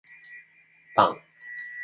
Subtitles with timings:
[0.95, 1.21] パン